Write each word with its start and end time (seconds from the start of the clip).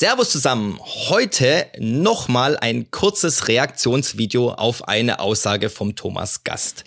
Servus 0.00 0.30
zusammen. 0.30 0.80
Heute 1.10 1.66
nochmal 1.78 2.56
ein 2.56 2.90
kurzes 2.90 3.48
Reaktionsvideo 3.48 4.52
auf 4.52 4.88
eine 4.88 5.20
Aussage 5.20 5.68
vom 5.68 5.94
Thomas 5.94 6.42
Gast. 6.42 6.84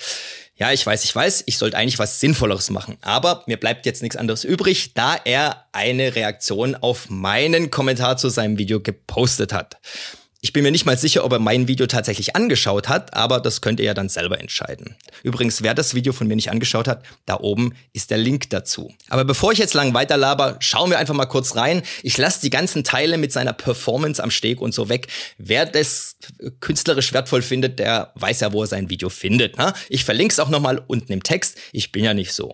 Ja, 0.55 0.71
ich 0.71 0.83
weiß, 0.83 1.03
ich 1.03 1.15
weiß, 1.15 1.43
ich 1.45 1.59
sollte 1.59 1.77
eigentlich 1.77 1.99
was 1.99 2.19
Sinnvolleres 2.19 2.71
machen. 2.71 2.97
Aber 3.01 3.43
mir 3.45 3.57
bleibt 3.57 3.85
jetzt 3.85 4.01
nichts 4.01 4.17
anderes 4.17 4.43
übrig, 4.43 4.95
da 4.95 5.15
er 5.25 5.67
eine 5.73 6.15
Reaktion 6.15 6.73
auf 6.73 7.11
meinen 7.11 7.69
Kommentar 7.69 8.17
zu 8.17 8.29
seinem 8.29 8.57
Video 8.57 8.79
gepostet 8.79 9.53
hat. 9.53 9.77
Ich 10.45 10.51
bin 10.51 10.63
mir 10.63 10.71
nicht 10.71 10.85
mal 10.85 10.97
sicher, 10.97 11.23
ob 11.23 11.31
er 11.31 11.39
mein 11.39 11.69
Video 11.69 11.87
tatsächlich 11.87 12.35
angeschaut 12.35 12.89
hat, 12.89 13.13
aber 13.13 13.39
das 13.39 13.61
könnt 13.61 13.79
ihr 13.79 13.85
ja 13.85 13.93
dann 13.93 14.09
selber 14.09 14.41
entscheiden. 14.41 14.97
Übrigens, 15.23 15.63
wer 15.63 15.73
das 15.73 15.93
Video 15.93 16.11
von 16.11 16.27
mir 16.27 16.35
nicht 16.35 16.51
angeschaut 16.51 16.85
hat, 16.85 17.01
da 17.25 17.39
oben 17.39 17.75
ist 17.93 18.11
der 18.11 18.17
Link 18.17 18.49
dazu. 18.49 18.93
Aber 19.07 19.23
bevor 19.23 19.53
ich 19.53 19.57
jetzt 19.57 19.73
lang 19.73 19.93
weiterlaber, 19.93 20.57
schauen 20.59 20.89
wir 20.89 20.99
einfach 20.99 21.13
mal 21.13 21.27
kurz 21.27 21.55
rein. 21.55 21.81
Ich 22.03 22.17
lasse 22.17 22.41
die 22.41 22.49
ganzen 22.49 22.83
Teile 22.83 23.17
mit 23.17 23.31
seiner 23.31 23.53
Performance 23.53 24.21
am 24.21 24.31
Steg 24.31 24.59
und 24.59 24.73
so 24.73 24.89
weg. 24.89 25.07
Wer 25.37 25.65
das 25.65 26.17
künstlerisch 26.59 27.13
wertvoll 27.13 27.41
findet, 27.41 27.79
der 27.79 28.11
weiß 28.15 28.41
ja, 28.41 28.51
wo 28.51 28.63
er 28.63 28.67
sein 28.67 28.89
Video 28.89 29.07
findet. 29.07 29.57
Ne? 29.57 29.73
Ich 29.87 30.03
verlinke 30.03 30.33
es 30.33 30.41
auch 30.41 30.49
nochmal 30.49 30.83
unten 30.87 31.13
im 31.13 31.23
Text. 31.23 31.57
Ich 31.71 31.93
bin 31.93 32.03
ja 32.03 32.13
nicht 32.13 32.33
so. 32.33 32.53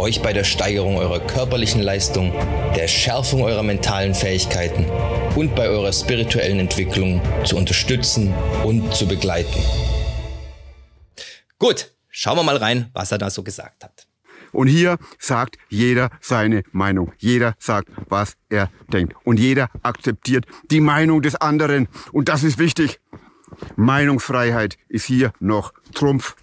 euch 0.00 0.22
bei 0.22 0.32
der 0.32 0.44
Steigerung 0.44 0.96
eurer 0.96 1.20
körperlichen 1.20 1.82
Leistung, 1.82 2.32
der 2.74 2.88
Schärfung 2.88 3.42
eurer 3.42 3.62
mentalen 3.62 4.14
Fähigkeiten 4.14 4.86
und 5.36 5.54
bei 5.54 5.68
eurer 5.68 5.92
spirituellen 5.92 6.58
Entwicklung 6.58 7.20
zu 7.44 7.56
unterstützen 7.56 8.34
und 8.64 8.94
zu 8.94 9.06
begleiten. 9.06 9.62
Gut, 11.58 11.92
schauen 12.08 12.38
wir 12.38 12.42
mal 12.42 12.56
rein, 12.56 12.88
was 12.94 13.12
er 13.12 13.18
da 13.18 13.28
so 13.28 13.42
gesagt 13.42 13.84
hat. 13.84 14.06
Und 14.52 14.66
hier 14.66 14.96
sagt 15.18 15.58
jeder 15.68 16.10
seine 16.20 16.62
Meinung. 16.72 17.12
Jeder 17.18 17.54
sagt, 17.58 17.88
was 18.08 18.34
er 18.48 18.70
denkt. 18.92 19.14
Und 19.24 19.38
jeder 19.38 19.68
akzeptiert 19.82 20.46
die 20.70 20.80
Meinung 20.80 21.22
des 21.22 21.36
anderen. 21.36 21.86
Und 22.10 22.28
das 22.28 22.42
ist 22.42 22.58
wichtig. 22.58 23.00
Meinungsfreiheit 23.76 24.76
ist 24.88 25.04
hier 25.04 25.32
noch 25.38 25.72
Trumpf. 25.94 26.34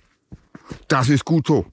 Das 0.88 1.10
ist 1.10 1.26
gut 1.26 1.48
so. 1.48 1.66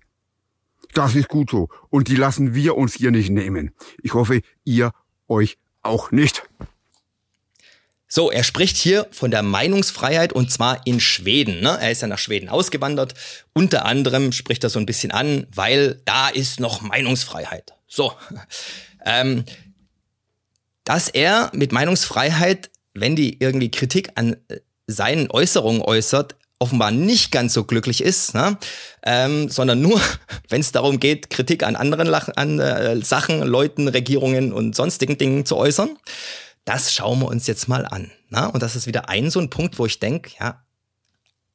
Das 0.94 1.14
ist 1.14 1.28
gut 1.28 1.50
so. 1.50 1.68
Und 1.90 2.08
die 2.08 2.16
lassen 2.16 2.54
wir 2.54 2.76
uns 2.76 2.94
hier 2.94 3.10
nicht 3.10 3.30
nehmen. 3.30 3.72
Ich 4.02 4.14
hoffe, 4.14 4.40
ihr 4.64 4.92
euch 5.28 5.58
auch 5.82 6.10
nicht. 6.12 6.42
So, 8.06 8.30
er 8.30 8.44
spricht 8.44 8.76
hier 8.76 9.08
von 9.10 9.32
der 9.32 9.42
Meinungsfreiheit 9.42 10.32
und 10.32 10.52
zwar 10.52 10.86
in 10.86 11.00
Schweden. 11.00 11.60
Ne? 11.60 11.76
Er 11.80 11.90
ist 11.90 12.02
ja 12.02 12.06
nach 12.06 12.18
Schweden 12.18 12.48
ausgewandert. 12.48 13.14
Unter 13.52 13.84
anderem 13.86 14.30
spricht 14.30 14.62
er 14.62 14.70
so 14.70 14.78
ein 14.78 14.86
bisschen 14.86 15.10
an, 15.10 15.48
weil 15.52 16.00
da 16.04 16.28
ist 16.28 16.60
noch 16.60 16.80
Meinungsfreiheit. 16.80 17.74
So, 17.88 18.12
ähm, 19.04 19.44
dass 20.84 21.08
er 21.08 21.50
mit 21.54 21.72
Meinungsfreiheit, 21.72 22.70
wenn 22.92 23.16
die 23.16 23.40
irgendwie 23.40 23.72
Kritik 23.72 24.12
an 24.14 24.36
äh, 24.46 24.60
seinen 24.86 25.28
Äußerungen 25.28 25.82
äußert, 25.82 26.36
offenbar 26.64 26.90
nicht 26.90 27.30
ganz 27.30 27.52
so 27.52 27.64
glücklich 27.64 28.02
ist, 28.02 28.34
ne? 28.34 28.56
ähm, 29.02 29.50
sondern 29.50 29.82
nur, 29.82 30.00
wenn 30.48 30.62
es 30.62 30.72
darum 30.72 30.98
geht, 30.98 31.28
Kritik 31.28 31.62
an 31.62 31.76
anderen 31.76 32.06
Lach 32.06 32.30
an, 32.36 32.58
äh, 32.58 32.98
Sachen, 33.02 33.42
Leuten, 33.42 33.86
Regierungen 33.86 34.54
und 34.54 34.74
sonstigen 34.74 35.18
Dingen 35.18 35.44
zu 35.44 35.58
äußern. 35.58 35.98
Das 36.64 36.94
schauen 36.94 37.20
wir 37.20 37.26
uns 37.26 37.46
jetzt 37.46 37.68
mal 37.68 37.84
an. 37.84 38.10
Na? 38.30 38.46
Und 38.46 38.62
das 38.62 38.76
ist 38.76 38.86
wieder 38.86 39.10
ein 39.10 39.28
so 39.28 39.40
ein 39.40 39.50
Punkt, 39.50 39.78
wo 39.78 39.84
ich 39.84 40.00
denke, 40.00 40.30
ja, 40.40 40.64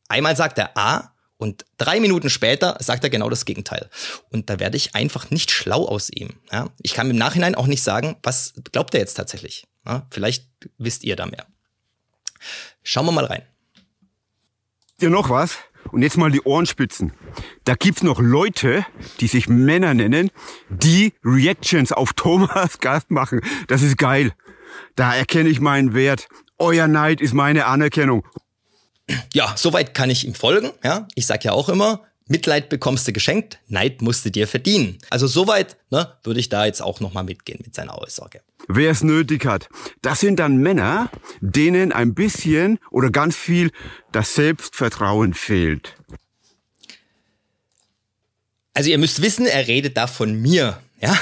einmal 0.08 0.36
sagt 0.36 0.60
er 0.60 0.78
A 0.78 1.16
und 1.38 1.66
drei 1.78 2.00
Minuten 2.00 2.30
später 2.30 2.78
sagt 2.80 3.04
er 3.04 3.10
genau 3.10 3.32
das 3.32 3.46
Gegenteil. 3.46 3.90
Und 4.30 4.52
da 4.52 4.60
werde 4.60 4.78
ich 4.78 4.94
einfach 4.94 5.32
nicht 5.32 5.50
schlau 5.50 5.88
aus 5.88 6.12
ihm. 6.12 6.36
Ja? 6.52 6.70
Ich 6.84 6.94
kann 6.94 7.10
im 7.10 7.18
Nachhinein 7.18 7.56
auch 7.56 7.66
nicht 7.66 7.82
sagen, 7.82 8.16
was 8.22 8.54
glaubt 8.72 8.94
er 8.94 9.00
jetzt 9.00 9.16
tatsächlich. 9.16 9.66
Ja? 9.88 10.06
Vielleicht 10.12 10.46
wisst 10.78 11.04
ihr 11.04 11.16
da 11.16 11.26
mehr. 11.26 11.48
Schauen 12.84 13.08
wir 13.08 13.12
mal 13.12 13.26
rein. 13.26 13.42
Dir 15.02 15.10
noch 15.10 15.30
was? 15.30 15.58
Und 15.92 16.02
jetzt 16.02 16.18
mal 16.18 16.30
die 16.30 16.42
Ohrenspitzen. 16.42 17.14
Da 17.64 17.76
gibt's 17.76 18.04
noch 18.04 18.20
Leute, 18.20 18.86
die 19.22 19.28
sich 19.28 19.48
Männer 19.48 19.94
nennen, 19.94 20.30
die 20.70 21.14
Reactions 21.24 21.92
auf 21.94 22.14
Thomas 22.14 22.80
Gast 22.82 23.10
machen. 23.10 23.42
Das 23.68 23.82
ist 23.82 23.98
geil. 23.98 24.34
Da 24.96 25.16
erkenne 25.16 25.50
ich 25.50 25.62
meinen 25.62 25.94
Wert. 25.94 26.28
Euer 26.58 26.88
Neid 26.88 27.22
ist 27.22 27.34
meine 27.34 27.66
Anerkennung. 27.66 28.28
Ja, 29.34 29.54
soweit 29.56 29.94
kann 29.94 30.10
ich 30.10 30.28
ihm 30.28 30.36
folgen. 30.36 30.72
Ja, 30.84 31.08
ich 31.16 31.26
sag 31.26 31.44
ja 31.46 31.54
auch 31.54 31.70
immer, 31.70 32.02
Mitleid 32.30 32.70
bekommst 32.70 33.08
du 33.08 33.12
geschenkt, 33.12 33.60
Neid 33.68 34.04
musst 34.04 34.24
du 34.24 34.30
dir 34.30 34.48
verdienen. 34.48 35.00
Also 35.10 35.26
soweit 35.26 35.78
ne, 35.90 36.16
würde 36.24 36.40
ich 36.40 36.48
da 36.48 36.66
jetzt 36.66 36.80
auch 36.82 37.00
nochmal 37.00 37.24
mitgehen 37.24 37.60
mit 37.64 37.74
seiner 37.74 37.96
Aussage. 37.96 38.42
Wer 38.68 38.92
es 38.92 39.04
nötig 39.04 39.46
hat, 39.46 39.68
das 40.04 40.20
sind 40.20 40.38
dann 40.40 40.58
Männer, 40.58 41.10
denen 41.42 41.92
ein 41.92 42.14
bisschen 42.14 42.78
oder 42.92 43.10
ganz 43.10 43.36
viel 43.36 43.72
das 44.12 44.36
Selbstvertrauen 44.36 45.34
fehlt. 45.34 45.96
Also 48.76 48.92
ihr 48.92 49.00
müsst 49.00 49.24
wissen, 49.24 49.48
er 49.48 49.68
redet 49.68 49.98
da 49.98 50.06
von 50.06 50.40
mir. 50.40 50.80
Ja, 51.02 51.20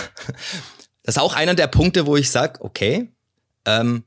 das 1.04 1.16
ist 1.16 1.22
auch 1.22 1.36
einer 1.36 1.56
der 1.56 1.68
Punkte, 1.68 2.06
wo 2.06 2.18
ich 2.18 2.30
sage, 2.30 2.60
okay, 2.60 3.08
ähm, 3.64 4.04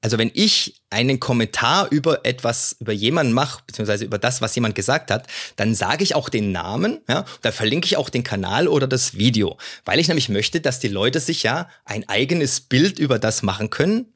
also 0.00 0.18
wenn 0.18 0.30
ich 0.34 0.83
einen 0.94 1.20
Kommentar 1.20 1.88
über 1.90 2.24
etwas, 2.24 2.76
über 2.80 2.92
jemanden 2.92 3.32
mache, 3.32 3.62
beziehungsweise 3.66 4.04
über 4.04 4.18
das, 4.18 4.40
was 4.40 4.54
jemand 4.54 4.74
gesagt 4.74 5.10
hat, 5.10 5.26
dann 5.56 5.74
sage 5.74 6.02
ich 6.02 6.14
auch 6.14 6.28
den 6.28 6.52
Namen, 6.52 7.00
ja, 7.08 7.24
da 7.42 7.52
verlinke 7.52 7.86
ich 7.86 7.96
auch 7.96 8.08
den 8.08 8.24
Kanal 8.24 8.68
oder 8.68 8.86
das 8.86 9.18
Video, 9.18 9.58
weil 9.84 9.98
ich 9.98 10.08
nämlich 10.08 10.28
möchte, 10.28 10.60
dass 10.60 10.78
die 10.78 10.88
Leute 10.88 11.20
sich 11.20 11.42
ja 11.42 11.68
ein 11.84 12.08
eigenes 12.08 12.60
Bild 12.60 12.98
über 12.98 13.18
das 13.18 13.42
machen 13.42 13.70
können, 13.70 14.06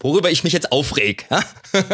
worüber 0.00 0.30
ich 0.30 0.44
mich 0.44 0.52
jetzt 0.52 0.72
aufreg. 0.72 1.26
Ja? 1.30 1.42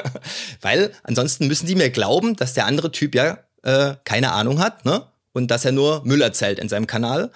weil 0.60 0.92
ansonsten 1.02 1.46
müssen 1.46 1.66
die 1.66 1.74
mir 1.74 1.90
glauben, 1.90 2.36
dass 2.36 2.54
der 2.54 2.66
andere 2.66 2.92
Typ 2.92 3.14
ja 3.14 3.38
äh, 3.62 3.94
keine 4.04 4.32
Ahnung 4.32 4.60
hat, 4.60 4.84
ne? 4.84 5.06
Und 5.32 5.50
dass 5.50 5.64
er 5.64 5.72
nur 5.72 6.04
Müll 6.04 6.22
erzählt 6.22 6.58
in 6.58 6.68
seinem 6.68 6.86
Kanal. 6.86 7.30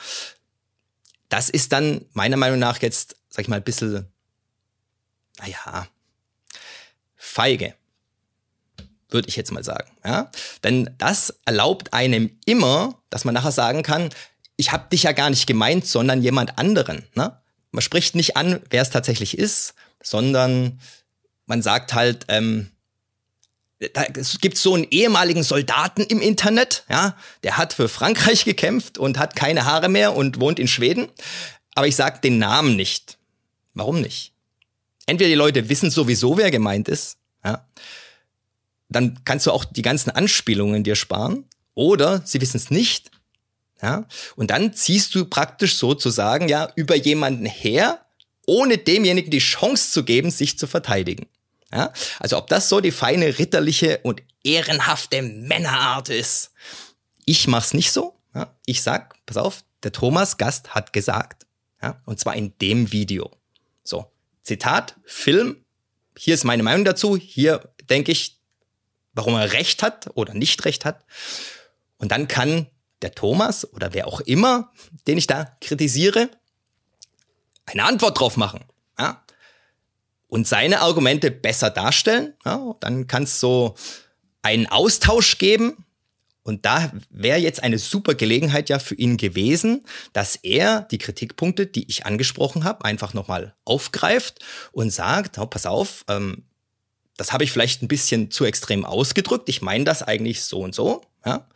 Das 1.28 1.50
ist 1.50 1.72
dann 1.72 2.04
meiner 2.14 2.36
Meinung 2.36 2.58
nach 2.58 2.82
jetzt 2.82 3.16
sag 3.32 3.42
ich 3.42 3.48
mal, 3.48 3.56
ein 3.56 3.64
bisschen, 3.64 4.06
naja, 5.38 5.88
feige, 7.32 7.74
würde 9.08 9.28
ich 9.28 9.36
jetzt 9.36 9.52
mal 9.52 9.64
sagen. 9.64 9.90
Ja? 10.04 10.30
Denn 10.62 10.90
das 10.98 11.34
erlaubt 11.44 11.92
einem 11.92 12.38
immer, 12.44 13.00
dass 13.10 13.24
man 13.24 13.34
nachher 13.34 13.52
sagen 13.52 13.82
kann, 13.82 14.10
ich 14.56 14.70
habe 14.70 14.88
dich 14.90 15.04
ja 15.04 15.12
gar 15.12 15.30
nicht 15.30 15.46
gemeint, 15.46 15.86
sondern 15.86 16.22
jemand 16.22 16.58
anderen. 16.58 17.04
Ne? 17.14 17.36
Man 17.70 17.82
spricht 17.82 18.14
nicht 18.14 18.36
an, 18.36 18.60
wer 18.70 18.82
es 18.82 18.90
tatsächlich 18.90 19.38
ist, 19.38 19.74
sondern 20.02 20.78
man 21.46 21.62
sagt 21.62 21.94
halt, 21.94 22.26
ähm, 22.28 22.70
da, 23.94 24.04
es 24.14 24.38
gibt 24.40 24.58
so 24.58 24.74
einen 24.74 24.86
ehemaligen 24.90 25.42
Soldaten 25.42 26.02
im 26.02 26.20
Internet, 26.20 26.84
ja, 26.88 27.16
der 27.42 27.56
hat 27.56 27.72
für 27.72 27.88
Frankreich 27.88 28.44
gekämpft 28.44 28.98
und 28.98 29.18
hat 29.18 29.34
keine 29.34 29.64
Haare 29.64 29.88
mehr 29.88 30.14
und 30.14 30.38
wohnt 30.38 30.60
in 30.60 30.68
Schweden. 30.68 31.08
Aber 31.74 31.86
ich 31.86 31.96
sage 31.96 32.20
den 32.22 32.38
Namen 32.38 32.76
nicht. 32.76 33.18
Warum 33.74 34.00
nicht? 34.00 34.32
Entweder 35.06 35.30
die 35.30 35.34
Leute 35.34 35.68
wissen 35.68 35.90
sowieso, 35.90 36.36
wer 36.36 36.50
gemeint 36.50 36.88
ist, 36.88 37.18
ja, 37.44 37.66
dann 38.88 39.24
kannst 39.24 39.46
du 39.46 39.52
auch 39.52 39.64
die 39.64 39.82
ganzen 39.82 40.10
Anspielungen 40.10 40.84
dir 40.84 40.96
sparen, 40.96 41.44
oder 41.74 42.22
sie 42.24 42.40
wissen 42.40 42.58
es 42.58 42.70
nicht, 42.70 43.10
ja, 43.80 44.06
und 44.36 44.50
dann 44.50 44.74
ziehst 44.74 45.14
du 45.14 45.24
praktisch 45.24 45.76
sozusagen 45.76 46.48
ja 46.48 46.70
über 46.76 46.94
jemanden 46.94 47.46
her, 47.46 48.04
ohne 48.46 48.78
demjenigen 48.78 49.30
die 49.30 49.38
Chance 49.38 49.90
zu 49.90 50.04
geben, 50.04 50.30
sich 50.30 50.58
zu 50.58 50.66
verteidigen. 50.66 51.26
Ja, 51.72 51.92
also 52.18 52.36
ob 52.36 52.48
das 52.48 52.68
so 52.68 52.80
die 52.80 52.90
feine 52.90 53.38
ritterliche 53.38 54.00
und 54.02 54.22
ehrenhafte 54.44 55.22
Männerart 55.22 56.10
ist. 56.10 56.50
Ich 57.24 57.48
mach's 57.48 57.72
nicht 57.72 57.92
so. 57.92 58.18
Ja, 58.34 58.54
ich 58.66 58.82
sag, 58.82 59.14
pass 59.26 59.36
auf, 59.36 59.64
der 59.82 59.92
Thomas 59.92 60.36
Gast 60.36 60.74
hat 60.74 60.92
gesagt, 60.92 61.46
ja, 61.82 62.00
und 62.04 62.20
zwar 62.20 62.36
in 62.36 62.52
dem 62.58 62.92
Video. 62.92 63.30
So, 63.84 64.06
Zitat, 64.42 64.96
Film. 65.04 65.64
Hier 66.16 66.34
ist 66.34 66.44
meine 66.44 66.62
Meinung 66.62 66.84
dazu. 66.84 67.16
Hier 67.16 67.72
denke 67.88 68.12
ich, 68.12 68.38
warum 69.12 69.34
er 69.34 69.52
recht 69.52 69.82
hat 69.82 70.10
oder 70.14 70.34
nicht 70.34 70.64
recht 70.64 70.84
hat. 70.84 71.04
Und 71.98 72.12
dann 72.12 72.28
kann 72.28 72.66
der 73.02 73.14
Thomas 73.14 73.70
oder 73.72 73.94
wer 73.94 74.06
auch 74.06 74.20
immer, 74.20 74.72
den 75.06 75.18
ich 75.18 75.26
da 75.26 75.56
kritisiere, 75.60 76.30
eine 77.66 77.84
Antwort 77.84 78.18
drauf 78.18 78.36
machen. 78.36 78.64
Ja? 78.98 79.22
und 80.32 80.48
seine 80.48 80.80
Argumente 80.80 81.30
besser 81.30 81.68
darstellen. 81.68 82.32
Ja, 82.42 82.74
dann 82.80 83.06
kann 83.06 83.24
es 83.24 83.38
so 83.38 83.74
einen 84.40 84.66
Austausch 84.66 85.36
geben. 85.36 85.84
Und 86.42 86.64
da 86.66 86.92
wäre 87.10 87.38
jetzt 87.38 87.62
eine 87.62 87.78
super 87.78 88.14
Gelegenheit 88.14 88.68
ja 88.68 88.78
für 88.78 88.96
ihn 88.96 89.16
gewesen, 89.16 89.84
dass 90.12 90.36
er 90.36 90.82
die 90.90 90.98
Kritikpunkte, 90.98 91.66
die 91.66 91.88
ich 91.88 92.04
angesprochen 92.04 92.64
habe, 92.64 92.84
einfach 92.84 93.14
nochmal 93.14 93.54
aufgreift 93.64 94.44
und 94.72 94.90
sagt, 94.90 95.38
oh, 95.38 95.46
pass 95.46 95.66
auf, 95.66 96.04
ähm, 96.08 96.44
das 97.16 97.32
habe 97.32 97.44
ich 97.44 97.52
vielleicht 97.52 97.82
ein 97.82 97.88
bisschen 97.88 98.30
zu 98.30 98.44
extrem 98.44 98.84
ausgedrückt. 98.84 99.48
Ich 99.48 99.62
meine 99.62 99.84
das 99.84 100.02
eigentlich 100.02 100.42
so 100.42 100.60
und 100.60 100.74
so. 100.74 101.02
Ja? 101.24 101.46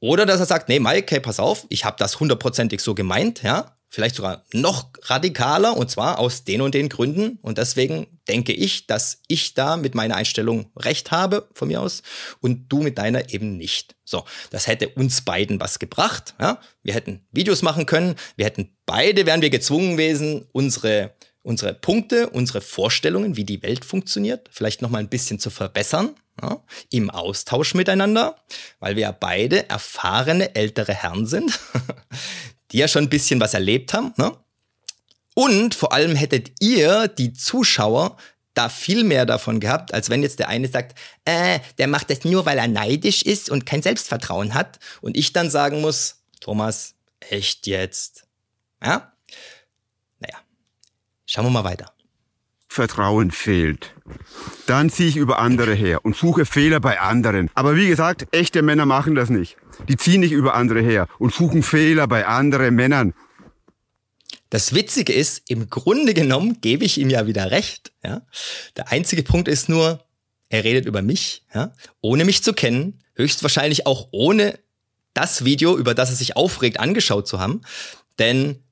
Oder 0.00 0.26
dass 0.26 0.40
er 0.40 0.46
sagt, 0.46 0.68
nee, 0.68 0.80
Mike, 0.80 1.06
hey, 1.10 1.20
pass 1.20 1.40
auf, 1.40 1.66
ich 1.70 1.84
habe 1.84 1.96
das 1.98 2.20
hundertprozentig 2.20 2.80
so 2.80 2.94
gemeint, 2.94 3.42
ja 3.42 3.77
vielleicht 3.88 4.16
sogar 4.16 4.44
noch 4.52 4.90
radikaler 5.02 5.76
und 5.76 5.90
zwar 5.90 6.18
aus 6.18 6.44
den 6.44 6.60
und 6.60 6.74
den 6.74 6.88
Gründen. 6.88 7.38
Und 7.42 7.58
deswegen 7.58 8.06
denke 8.28 8.52
ich, 8.52 8.86
dass 8.86 9.22
ich 9.28 9.54
da 9.54 9.76
mit 9.76 9.94
meiner 9.94 10.16
Einstellung 10.16 10.70
recht 10.76 11.10
habe 11.10 11.48
von 11.54 11.68
mir 11.68 11.80
aus 11.80 12.02
und 12.40 12.68
du 12.68 12.82
mit 12.82 12.98
deiner 12.98 13.32
eben 13.32 13.56
nicht. 13.56 13.96
So, 14.04 14.24
das 14.50 14.66
hätte 14.66 14.88
uns 14.90 15.22
beiden 15.22 15.60
was 15.60 15.78
gebracht. 15.78 16.34
Ja? 16.40 16.60
Wir 16.82 16.94
hätten 16.94 17.26
Videos 17.32 17.62
machen 17.62 17.86
können, 17.86 18.16
wir 18.36 18.44
hätten 18.44 18.76
beide, 18.86 19.26
wären 19.26 19.42
wir 19.42 19.50
gezwungen 19.50 19.92
gewesen, 19.92 20.46
unsere 20.52 21.14
unsere 21.48 21.72
Punkte, 21.72 22.28
unsere 22.28 22.60
Vorstellungen, 22.60 23.36
wie 23.36 23.44
die 23.44 23.62
Welt 23.62 23.84
funktioniert, 23.84 24.50
vielleicht 24.52 24.82
noch 24.82 24.90
mal 24.90 24.98
ein 24.98 25.08
bisschen 25.08 25.38
zu 25.38 25.48
verbessern, 25.48 26.14
ja, 26.42 26.62
im 26.90 27.08
Austausch 27.08 27.74
miteinander, 27.74 28.36
weil 28.80 28.96
wir 28.96 29.02
ja 29.02 29.12
beide 29.12 29.68
erfahrene 29.70 30.54
ältere 30.54 30.92
Herren 30.92 31.26
sind, 31.26 31.58
die 32.70 32.78
ja 32.78 32.88
schon 32.88 33.04
ein 33.04 33.10
bisschen 33.10 33.40
was 33.40 33.54
erlebt 33.54 33.92
haben. 33.94 34.12
Ne? 34.16 34.32
Und 35.34 35.74
vor 35.74 35.92
allem 35.92 36.16
hättet 36.16 36.52
ihr, 36.60 37.08
die 37.08 37.32
Zuschauer, 37.32 38.16
da 38.54 38.68
viel 38.68 39.04
mehr 39.04 39.24
davon 39.24 39.60
gehabt, 39.60 39.94
als 39.94 40.10
wenn 40.10 40.22
jetzt 40.22 40.40
der 40.40 40.48
eine 40.48 40.66
sagt, 40.66 40.98
äh, 41.24 41.60
der 41.78 41.86
macht 41.86 42.10
das 42.10 42.24
nur, 42.24 42.44
weil 42.44 42.58
er 42.58 42.66
neidisch 42.66 43.22
ist 43.22 43.50
und 43.50 43.66
kein 43.66 43.82
Selbstvertrauen 43.82 44.54
hat. 44.54 44.80
Und 45.00 45.16
ich 45.16 45.32
dann 45.32 45.48
sagen 45.48 45.80
muss, 45.80 46.16
Thomas, 46.40 46.94
echt 47.20 47.68
jetzt? 47.68 48.26
Ja? 48.82 49.12
Naja, 50.18 50.38
schauen 51.24 51.46
wir 51.46 51.50
mal 51.50 51.64
weiter. 51.64 51.92
Vertrauen 52.68 53.30
fehlt. 53.30 53.94
Dann 54.66 54.90
ziehe 54.90 55.08
ich 55.08 55.16
über 55.16 55.38
andere 55.38 55.74
her 55.74 56.04
und 56.04 56.16
suche 56.16 56.44
Fehler 56.44 56.80
bei 56.80 57.00
anderen. 57.00 57.50
Aber 57.54 57.76
wie 57.76 57.88
gesagt, 57.88 58.26
echte 58.32 58.62
Männer 58.62 58.86
machen 58.86 59.14
das 59.14 59.30
nicht. 59.30 59.56
Die 59.86 59.96
ziehen 59.96 60.20
nicht 60.20 60.32
über 60.32 60.54
andere 60.54 60.80
her 60.80 61.08
und 61.18 61.32
suchen 61.32 61.62
Fehler 61.62 62.06
bei 62.06 62.26
anderen 62.26 62.74
Männern. 62.74 63.14
Das 64.50 64.74
Witzige 64.74 65.12
ist, 65.12 65.42
im 65.48 65.68
Grunde 65.68 66.14
genommen 66.14 66.60
gebe 66.60 66.84
ich 66.84 66.98
ihm 66.98 67.10
ja 67.10 67.26
wieder 67.26 67.50
recht. 67.50 67.92
Ja? 68.02 68.22
Der 68.76 68.90
einzige 68.90 69.22
Punkt 69.22 69.46
ist 69.46 69.68
nur, 69.68 70.04
er 70.48 70.64
redet 70.64 70.86
über 70.86 71.02
mich, 71.02 71.44
ja? 71.54 71.72
ohne 72.00 72.24
mich 72.24 72.42
zu 72.42 72.54
kennen, 72.54 73.02
höchstwahrscheinlich 73.14 73.86
auch 73.86 74.08
ohne 74.10 74.58
das 75.12 75.44
Video, 75.44 75.76
über 75.76 75.94
das 75.94 76.10
er 76.10 76.16
sich 76.16 76.36
aufregt, 76.36 76.80
angeschaut 76.80 77.28
zu 77.28 77.40
haben. 77.40 77.60
Denn 78.18 78.62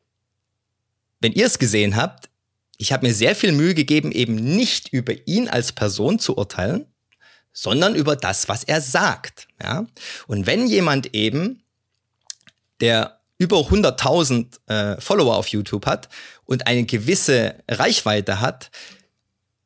wenn 1.21 1.33
ihr 1.33 1.47
es 1.47 1.59
gesehen 1.59 1.97
habt, 1.97 2.31
ich 2.79 2.93
habe 2.93 3.07
mir 3.07 3.15
sehr 3.15 3.35
viel 3.35 3.53
Mühe 3.53 3.75
gegeben, 3.75 4.13
eben 4.13 4.35
nicht 4.35 4.93
über 4.93 5.13
ihn 5.27 5.49
als 5.49 5.73
Person 5.73 6.19
zu 6.19 6.37
urteilen, 6.37 6.87
sondern 7.57 7.95
über 7.95 8.17
das, 8.17 8.51
was 8.51 8.65
er 8.65 8.83
sagt. 8.83 9.49
Ja? 9.63 9.87
Und 10.27 10.47
wenn 10.47 10.67
jemand 10.67 11.15
eben, 11.15 11.63
der 12.81 13.19
über 13.39 13.57
100.000 13.61 14.61
äh, 14.71 15.01
Follower 15.01 15.37
auf 15.37 15.49
YouTube 15.49 15.87
hat 15.87 16.11
und 16.45 16.67
eine 16.67 16.85
gewisse 16.85 17.57
Reichweite 17.67 18.41
hat, 18.41 18.71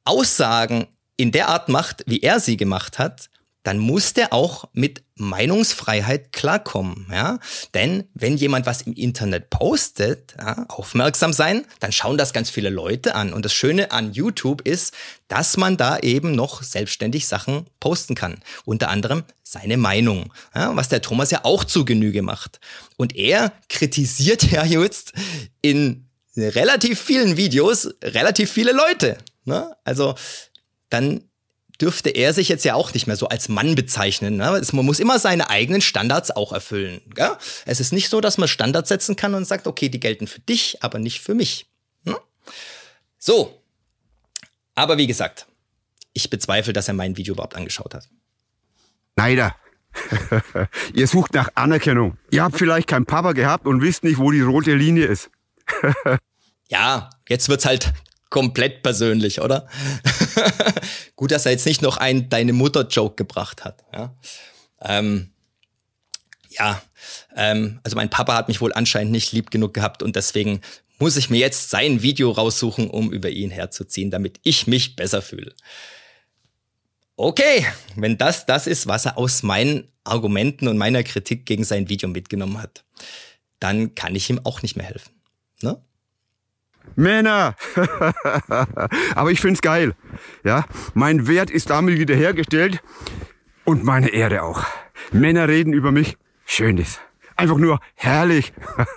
Aussagen 0.04 0.86
in 1.16 1.32
der 1.32 1.48
Art 1.48 1.68
macht, 1.68 2.04
wie 2.06 2.20
er 2.20 2.38
sie 2.38 2.56
gemacht 2.56 2.98
hat, 2.98 3.28
dann 3.62 3.78
muss 3.78 4.14
der 4.14 4.32
auch 4.32 4.64
mit 4.72 5.02
Meinungsfreiheit 5.16 6.32
klarkommen, 6.32 7.06
ja. 7.12 7.38
Denn 7.74 8.04
wenn 8.14 8.36
jemand 8.36 8.64
was 8.64 8.82
im 8.82 8.94
Internet 8.94 9.50
postet, 9.50 10.34
ja, 10.38 10.64
aufmerksam 10.68 11.32
sein, 11.34 11.66
dann 11.78 11.92
schauen 11.92 12.16
das 12.16 12.32
ganz 12.32 12.48
viele 12.48 12.70
Leute 12.70 13.14
an. 13.14 13.34
Und 13.34 13.44
das 13.44 13.52
Schöne 13.52 13.92
an 13.92 14.12
YouTube 14.12 14.62
ist, 14.62 14.94
dass 15.28 15.58
man 15.58 15.76
da 15.76 15.98
eben 15.98 16.34
noch 16.34 16.62
selbstständig 16.62 17.28
Sachen 17.28 17.66
posten 17.80 18.14
kann. 18.14 18.40
Unter 18.64 18.88
anderem 18.88 19.24
seine 19.42 19.76
Meinung, 19.76 20.32
ja, 20.54 20.74
was 20.74 20.88
der 20.88 21.02
Thomas 21.02 21.30
ja 21.30 21.40
auch 21.44 21.64
zu 21.64 21.84
Genüge 21.84 22.22
macht. 22.22 22.60
Und 22.96 23.14
er 23.14 23.52
kritisiert 23.68 24.42
ja 24.50 24.64
jetzt 24.64 25.12
in 25.60 26.06
relativ 26.36 26.98
vielen 27.00 27.36
Videos 27.36 27.90
relativ 28.02 28.50
viele 28.50 28.72
Leute. 28.72 29.18
Ne? 29.44 29.76
Also 29.84 30.14
dann 30.88 31.29
dürfte 31.80 32.10
er 32.10 32.32
sich 32.32 32.48
jetzt 32.48 32.64
ja 32.64 32.74
auch 32.74 32.92
nicht 32.92 33.06
mehr 33.06 33.16
so 33.16 33.28
als 33.28 33.48
Mann 33.48 33.74
bezeichnen. 33.74 34.36
Ne? 34.36 34.60
Man 34.72 34.84
muss 34.84 35.00
immer 35.00 35.18
seine 35.18 35.50
eigenen 35.50 35.80
Standards 35.80 36.30
auch 36.30 36.52
erfüllen. 36.52 37.00
Gell? 37.14 37.36
Es 37.66 37.80
ist 37.80 37.92
nicht 37.92 38.08
so, 38.08 38.20
dass 38.20 38.38
man 38.38 38.48
Standards 38.48 38.88
setzen 38.88 39.16
kann 39.16 39.34
und 39.34 39.46
sagt, 39.46 39.66
okay, 39.66 39.88
die 39.88 40.00
gelten 40.00 40.26
für 40.26 40.40
dich, 40.40 40.82
aber 40.82 40.98
nicht 40.98 41.20
für 41.20 41.34
mich. 41.34 41.66
Hm? 42.04 42.16
So. 43.18 43.62
Aber 44.74 44.98
wie 44.98 45.06
gesagt, 45.06 45.46
ich 46.12 46.30
bezweifle, 46.30 46.72
dass 46.72 46.88
er 46.88 46.94
mein 46.94 47.16
Video 47.16 47.34
überhaupt 47.34 47.56
angeschaut 47.56 47.94
hat. 47.94 48.08
Neider. 49.16 49.54
Ihr 50.94 51.06
sucht 51.06 51.34
nach 51.34 51.48
Anerkennung. 51.54 52.16
Ihr 52.30 52.42
habt 52.42 52.56
vielleicht 52.56 52.88
keinen 52.88 53.06
Papa 53.06 53.32
gehabt 53.32 53.66
und 53.66 53.82
wisst 53.82 54.04
nicht, 54.04 54.18
wo 54.18 54.30
die 54.30 54.40
rote 54.40 54.74
Linie 54.74 55.06
ist. 55.06 55.30
ja, 56.68 57.10
jetzt 57.28 57.48
wird's 57.48 57.64
halt 57.64 57.92
komplett 58.30 58.82
persönlich, 58.82 59.40
oder? 59.40 59.68
Gut, 61.16 61.30
dass 61.30 61.46
er 61.46 61.52
jetzt 61.52 61.66
nicht 61.66 61.82
noch 61.82 61.96
einen 61.96 62.28
Deine 62.28 62.52
Mutter-Joke 62.52 63.16
gebracht 63.16 63.64
hat. 63.64 63.84
Ja, 63.92 64.14
ähm, 64.82 65.30
ja 66.50 66.82
ähm, 67.36 67.80
also 67.82 67.96
mein 67.96 68.10
Papa 68.10 68.34
hat 68.34 68.48
mich 68.48 68.60
wohl 68.60 68.72
anscheinend 68.72 69.12
nicht 69.12 69.32
lieb 69.32 69.50
genug 69.50 69.74
gehabt 69.74 70.02
und 70.02 70.16
deswegen 70.16 70.60
muss 70.98 71.16
ich 71.16 71.30
mir 71.30 71.38
jetzt 71.38 71.70
sein 71.70 72.02
Video 72.02 72.30
raussuchen, 72.30 72.90
um 72.90 73.12
über 73.12 73.30
ihn 73.30 73.50
herzuziehen, 73.50 74.10
damit 74.10 74.38
ich 74.42 74.66
mich 74.66 74.96
besser 74.96 75.22
fühle. 75.22 75.54
Okay, 77.16 77.66
wenn 77.96 78.18
das 78.18 78.46
das 78.46 78.66
ist, 78.66 78.86
was 78.86 79.06
er 79.06 79.18
aus 79.18 79.42
meinen 79.42 79.90
Argumenten 80.04 80.68
und 80.68 80.78
meiner 80.78 81.02
Kritik 81.02 81.46
gegen 81.46 81.64
sein 81.64 81.88
Video 81.88 82.08
mitgenommen 82.08 82.60
hat, 82.62 82.84
dann 83.58 83.94
kann 83.94 84.14
ich 84.14 84.30
ihm 84.30 84.40
auch 84.44 84.62
nicht 84.62 84.76
mehr 84.76 84.86
helfen. 84.86 85.12
Ne? 85.60 85.82
Männer. 86.96 87.56
Aber 89.14 89.30
ich 89.30 89.40
find's 89.40 89.60
geil. 89.60 89.94
Ja, 90.44 90.64
mein 90.94 91.26
Wert 91.26 91.50
ist 91.50 91.70
damit 91.70 91.98
wiederhergestellt 91.98 92.82
und 93.64 93.84
meine 93.84 94.08
Ehre 94.10 94.42
auch. 94.42 94.64
Männer 95.12 95.48
reden 95.48 95.72
über 95.72 95.92
mich. 95.92 96.16
Schön 96.44 96.78
ist. 96.78 97.00
Einfach 97.36 97.56
nur 97.56 97.80
herrlich. 97.94 98.52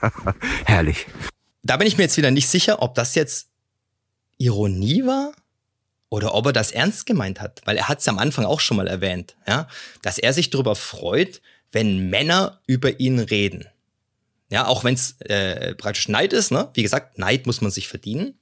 herrlich. 0.66 1.08
Da 1.62 1.78
bin 1.78 1.88
ich 1.88 1.98
mir 1.98 2.04
jetzt 2.04 2.18
wieder 2.18 2.32
nicht 2.32 2.50
sicher, 2.50 2.82
ob 2.82 2.96
das 2.96 3.16
jetzt 3.16 3.50
Ironie 4.38 5.06
war 5.06 5.32
oder 6.10 6.34
ob 6.36 6.48
er 6.48 6.54
das 6.54 6.72
ernst 6.72 7.06
gemeint 7.06 7.40
hat, 7.40 7.62
weil 7.66 7.78
er 7.78 7.88
hat 7.88 8.00
es 8.00 8.08
am 8.08 8.20
Anfang 8.20 8.46
auch 8.46 8.60
schon 8.60 8.78
mal 8.78 8.88
erwähnt, 8.88 9.36
ja, 9.48 9.68
dass 10.02 10.18
er 10.18 10.34
sich 10.34 10.50
darüber 10.50 10.76
freut, 10.76 11.42
wenn 11.72 12.10
Männer 12.10 12.60
über 12.68 13.00
ihn 13.00 13.20
reden. 13.20 13.66
Ja, 14.54 14.68
auch 14.68 14.84
wenn 14.84 14.94
es 14.94 15.20
äh, 15.22 15.74
praktisch 15.74 16.10
Neid 16.10 16.32
ist, 16.32 16.52
ne? 16.52 16.70
Wie 16.76 16.84
gesagt, 16.84 17.18
Neid 17.18 17.48
muss 17.48 17.62
man 17.62 17.72
sich 17.72 17.88
verdienen. 17.88 18.40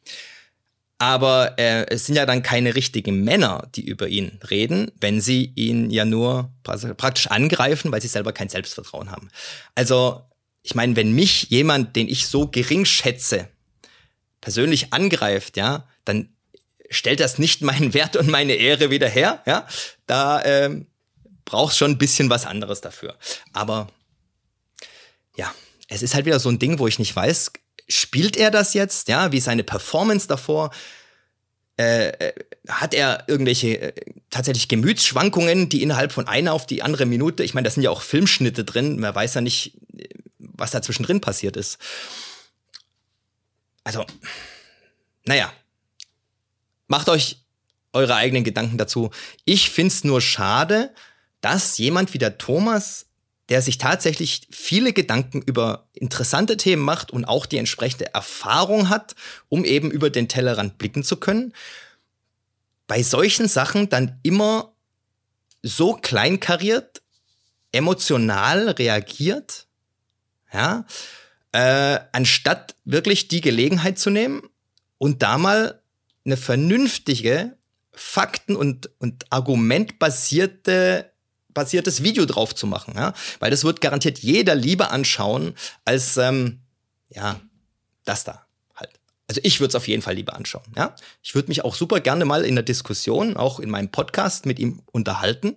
Aber 0.98 1.58
äh, 1.58 1.86
es 1.88 2.06
sind 2.06 2.18
ja 2.18 2.26
dann 2.26 2.44
keine 2.44 2.76
richtigen 2.76 3.24
Männer, 3.24 3.70
die 3.76 3.86
über 3.86 4.10
ihn 4.10 4.38
reden, 4.50 4.92
wenn 5.00 5.22
sie 5.22 5.54
ihn 5.56 5.90
ja 5.90 6.04
nur 6.04 6.52
praktisch 6.64 7.28
angreifen, 7.28 7.94
weil 7.94 8.02
sie 8.02 8.10
selber 8.10 8.34
kein 8.34 8.50
Selbstvertrauen 8.50 9.10
haben. 9.10 9.30
Also, 9.74 10.22
ich 10.64 10.76
meine, 10.76 10.98
wenn 10.98 11.14
mich 11.14 11.44
jemand, 11.44 11.96
den 11.96 12.10
ich 12.10 12.28
so 12.28 12.46
gering 12.46 12.84
schätze, 12.84 13.48
persönlich 14.42 14.92
angreift, 14.92 15.56
ja, 15.56 15.88
dann 16.04 16.28
stellt 16.90 17.22
das 17.22 17.40
nicht 17.40 17.62
meinen 17.62 17.94
Wert 17.94 18.18
und 18.18 18.28
meine 18.28 18.56
Ehre 18.56 18.90
wieder 18.90 19.08
her, 19.08 19.42
ja. 19.46 19.66
Da 20.08 20.44
ähm, 20.44 20.88
brauchst 21.46 21.78
schon 21.78 21.92
ein 21.92 21.98
bisschen 21.98 22.30
was 22.30 22.46
anderes 22.46 22.82
dafür. 22.82 23.16
Aber 23.54 23.88
ja, 25.38 25.56
es 25.92 26.02
ist 26.02 26.16
halt 26.16 26.26
wieder 26.26 26.40
so 26.40 26.50
ein 26.50 26.58
Ding, 26.58 26.80
wo 26.80 26.88
ich 26.88 27.00
nicht 27.00 27.14
weiß, 27.14 27.52
spielt 27.90 28.38
er 28.38 28.50
das 28.50 28.74
jetzt? 28.74 29.10
Ja, 29.10 29.32
wie 29.34 29.42
seine 29.42 29.64
Performance 29.64 30.26
davor? 30.26 30.72
Äh, 31.78 32.10
äh, 32.10 32.34
hat 32.70 32.94
er 32.94 33.26
irgendwelche 33.28 33.82
äh, 33.82 33.94
tatsächlich 34.30 34.70
Gemütsschwankungen, 34.70 35.68
die 35.68 35.84
innerhalb 35.84 36.14
von 36.14 36.28
einer 36.28 36.54
auf 36.54 36.66
die 36.66 36.82
andere 36.82 37.06
Minute, 37.06 37.44
ich 37.44 37.54
meine, 37.54 37.66
da 37.66 37.72
sind 37.72 37.84
ja 37.84 37.90
auch 37.90 38.04
Filmschnitte 38.04 38.64
drin, 38.64 39.00
man 39.00 39.14
weiß 39.14 39.34
ja 39.34 39.42
nicht, 39.42 39.78
was 40.38 40.72
da 40.72 40.82
zwischendrin 40.82 41.20
passiert 41.20 41.58
ist. 41.58 41.78
Also, 43.84 44.06
naja, 45.26 45.52
macht 46.88 47.10
euch 47.10 47.44
eure 47.92 48.16
eigenen 48.16 48.46
Gedanken 48.46 48.78
dazu. 48.78 49.12
Ich 49.44 49.70
find's 49.70 50.06
nur 50.06 50.22
schade, 50.22 50.94
dass 51.42 51.78
jemand 51.78 52.14
wie 52.14 52.20
der 52.20 52.38
Thomas 52.38 53.08
der 53.52 53.62
sich 53.62 53.78
tatsächlich 53.78 54.48
viele 54.50 54.94
Gedanken 54.94 55.42
über 55.42 55.90
interessante 55.92 56.56
Themen 56.56 56.84
macht 56.84 57.12
und 57.12 57.26
auch 57.26 57.46
die 57.46 57.58
entsprechende 57.58 58.14
Erfahrung 58.14 58.88
hat, 58.88 59.14
um 59.50 59.66
eben 59.66 59.92
über 59.92 60.10
den 60.10 60.30
Tellerrand 60.30 60.78
blicken 60.78 61.04
zu 61.04 61.18
können. 61.18 61.54
bei 62.88 63.04
solchen 63.04 63.48
Sachen 63.50 63.90
dann 63.90 64.20
immer 64.24 64.74
so 65.64 65.94
kleinkariert, 65.94 67.02
emotional 67.72 68.70
reagiert, 68.70 69.68
ja, 70.54 70.86
äh, 71.52 72.00
anstatt 72.14 72.76
wirklich 72.86 73.28
die 73.28 73.42
Gelegenheit 73.42 74.00
zu 74.00 74.10
nehmen 74.10 74.44
und 74.98 75.24
da 75.24 75.38
mal 75.38 75.82
eine 76.26 76.38
vernünftige, 76.38 77.58
Fakten- 77.92 78.56
und, 78.56 78.90
und 79.00 79.26
argumentbasierte 79.30 81.11
basiertes 81.54 82.04
Video 82.04 82.26
drauf 82.26 82.56
zu 82.56 82.68
machen, 82.68 82.94
ja? 82.96 83.14
weil 83.40 83.52
das 83.52 83.64
wird 83.64 83.82
garantiert 83.82 84.20
jeder 84.20 84.56
lieber 84.56 84.92
anschauen 84.92 85.54
als 85.86 86.18
ähm, 86.18 86.60
ja 87.10 87.40
das 88.06 88.24
da 88.24 88.46
halt. 88.76 89.00
Also 89.28 89.42
ich 89.44 89.60
würde 89.60 89.70
es 89.70 89.76
auf 89.76 89.88
jeden 89.88 90.02
Fall 90.02 90.16
lieber 90.16 90.36
anschauen. 90.36 90.66
Ja, 90.76 90.96
ich 91.22 91.36
würde 91.36 91.50
mich 91.50 91.64
auch 91.64 91.76
super 91.76 92.00
gerne 92.00 92.26
mal 92.26 92.44
in 92.44 92.56
der 92.56 92.64
Diskussion, 92.64 93.38
auch 93.38 93.60
in 93.60 93.70
meinem 93.70 93.90
Podcast 93.90 94.46
mit 94.46 94.60
ihm 94.60 94.82
unterhalten. 94.92 95.56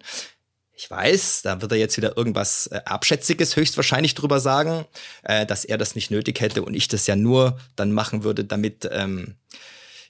Ich 0.76 0.90
weiß, 0.90 1.42
da 1.42 1.62
wird 1.62 1.70
er 1.70 1.78
jetzt 1.78 1.96
wieder 1.96 2.16
irgendwas 2.16 2.66
äh, 2.66 2.80
Abschätziges 2.84 3.54
höchstwahrscheinlich 3.54 4.14
drüber 4.14 4.40
sagen, 4.40 4.86
äh, 5.22 5.46
dass 5.46 5.64
er 5.64 5.78
das 5.78 5.94
nicht 5.94 6.10
nötig 6.10 6.40
hätte 6.40 6.62
und 6.62 6.74
ich 6.74 6.88
das 6.88 7.06
ja 7.06 7.14
nur 7.14 7.58
dann 7.76 7.92
machen 7.92 8.24
würde, 8.24 8.44
damit 8.44 8.88
ähm, 8.90 9.36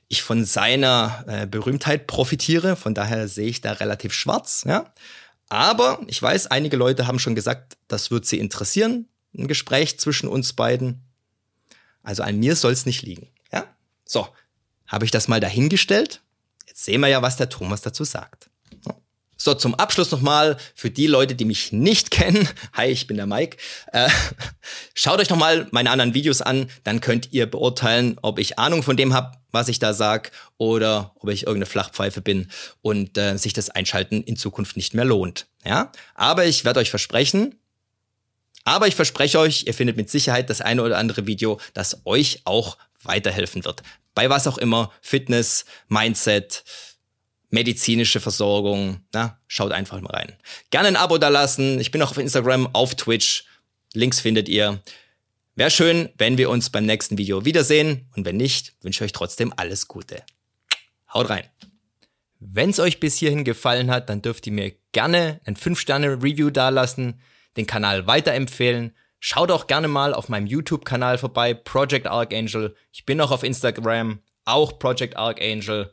ich 0.08 0.22
von 0.22 0.44
seiner 0.44 1.24
äh, 1.26 1.46
Berühmtheit 1.46 2.06
profitiere. 2.06 2.76
Von 2.76 2.94
daher 2.94 3.28
sehe 3.28 3.48
ich 3.48 3.60
da 3.60 3.72
relativ 3.72 4.14
schwarz. 4.14 4.64
Ja, 4.66 4.92
aber 5.48 6.00
ich 6.06 6.20
weiß, 6.20 6.48
einige 6.48 6.76
Leute 6.76 7.06
haben 7.06 7.18
schon 7.18 7.34
gesagt, 7.34 7.76
das 7.88 8.10
wird 8.10 8.26
sie 8.26 8.38
interessieren, 8.38 9.08
ein 9.36 9.48
Gespräch 9.48 9.98
zwischen 9.98 10.28
uns 10.28 10.52
beiden. 10.52 11.02
Also 12.02 12.22
an 12.22 12.38
mir 12.38 12.56
soll 12.56 12.72
es 12.72 12.86
nicht 12.86 13.02
liegen. 13.02 13.28
Ja, 13.52 13.66
so 14.04 14.28
habe 14.86 15.04
ich 15.04 15.10
das 15.10 15.28
mal 15.28 15.40
dahingestellt. 15.40 16.22
Jetzt 16.66 16.84
sehen 16.84 17.00
wir 17.00 17.08
ja, 17.08 17.22
was 17.22 17.36
der 17.36 17.48
Thomas 17.48 17.82
dazu 17.82 18.04
sagt. 18.04 18.50
So, 19.44 19.52
zum 19.52 19.74
Abschluss 19.74 20.10
nochmal 20.10 20.56
für 20.74 20.88
die 20.88 21.06
Leute, 21.06 21.34
die 21.34 21.44
mich 21.44 21.70
nicht 21.70 22.10
kennen. 22.10 22.48
Hi, 22.72 22.86
ich 22.86 23.06
bin 23.06 23.18
der 23.18 23.26
Mike. 23.26 23.58
Äh, 23.92 24.08
schaut 24.94 25.20
euch 25.20 25.28
nochmal 25.28 25.68
meine 25.70 25.90
anderen 25.90 26.14
Videos 26.14 26.40
an, 26.40 26.70
dann 26.82 27.02
könnt 27.02 27.30
ihr 27.34 27.44
beurteilen, 27.44 28.16
ob 28.22 28.38
ich 28.38 28.58
Ahnung 28.58 28.82
von 28.82 28.96
dem 28.96 29.12
habe, 29.12 29.36
was 29.50 29.68
ich 29.68 29.78
da 29.78 29.92
sag, 29.92 30.32
oder 30.56 31.12
ob 31.16 31.28
ich 31.28 31.42
irgendeine 31.42 31.66
Flachpfeife 31.66 32.22
bin 32.22 32.50
und 32.80 33.18
äh, 33.18 33.36
sich 33.36 33.52
das 33.52 33.68
Einschalten 33.68 34.22
in 34.22 34.36
Zukunft 34.36 34.78
nicht 34.78 34.94
mehr 34.94 35.04
lohnt. 35.04 35.44
Ja, 35.62 35.92
aber 36.14 36.46
ich 36.46 36.64
werde 36.64 36.80
euch 36.80 36.88
versprechen, 36.88 37.54
aber 38.64 38.88
ich 38.88 38.94
verspreche 38.94 39.38
euch, 39.40 39.66
ihr 39.66 39.74
findet 39.74 39.98
mit 39.98 40.08
Sicherheit 40.08 40.48
das 40.48 40.62
eine 40.62 40.82
oder 40.82 40.96
andere 40.96 41.26
Video, 41.26 41.60
das 41.74 42.00
euch 42.06 42.40
auch 42.44 42.78
weiterhelfen 43.02 43.62
wird. 43.66 43.82
Bei 44.14 44.30
was 44.30 44.46
auch 44.46 44.56
immer, 44.56 44.90
Fitness, 45.02 45.66
Mindset, 45.88 46.64
medizinische 47.50 48.20
Versorgung. 48.20 49.00
Na, 49.12 49.38
schaut 49.46 49.72
einfach 49.72 50.00
mal 50.00 50.12
rein. 50.12 50.32
Gerne 50.70 50.88
ein 50.88 50.96
Abo 50.96 51.18
da 51.18 51.28
lassen. 51.28 51.80
Ich 51.80 51.90
bin 51.90 52.02
auch 52.02 52.10
auf 52.10 52.18
Instagram, 52.18 52.68
auf 52.74 52.94
Twitch. 52.94 53.44
Links 53.92 54.20
findet 54.20 54.48
ihr. 54.48 54.82
Wäre 55.54 55.70
schön, 55.70 56.08
wenn 56.18 56.36
wir 56.36 56.50
uns 56.50 56.70
beim 56.70 56.84
nächsten 56.84 57.16
Video 57.16 57.44
wiedersehen. 57.44 58.10
Und 58.16 58.24
wenn 58.24 58.36
nicht, 58.36 58.74
wünsche 58.82 59.04
ich 59.04 59.08
euch 59.08 59.12
trotzdem 59.12 59.52
alles 59.56 59.86
Gute. 59.86 60.22
Haut 61.12 61.30
rein. 61.30 61.44
Wenn 62.40 62.70
es 62.70 62.80
euch 62.80 63.00
bis 63.00 63.16
hierhin 63.16 63.44
gefallen 63.44 63.90
hat, 63.90 64.10
dann 64.10 64.20
dürft 64.20 64.46
ihr 64.46 64.52
mir 64.52 64.72
gerne 64.92 65.40
ein 65.44 65.56
5-Sterne-Review 65.56 66.50
dalassen, 66.50 67.20
den 67.56 67.66
Kanal 67.66 68.06
weiterempfehlen. 68.06 68.94
Schaut 69.20 69.50
auch 69.50 69.66
gerne 69.66 69.88
mal 69.88 70.12
auf 70.12 70.28
meinem 70.28 70.46
YouTube-Kanal 70.46 71.18
vorbei, 71.18 71.54
Project 71.54 72.06
Archangel. 72.06 72.76
Ich 72.92 73.06
bin 73.06 73.20
auch 73.20 73.30
auf 73.30 73.44
Instagram, 73.44 74.18
auch 74.44 74.78
Project 74.78 75.16
Archangel. 75.16 75.92